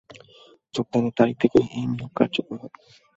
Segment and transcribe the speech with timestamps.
[0.73, 2.77] যোগদানের তারিখ থেকে এই নিয়োগ কার্যকর হবে।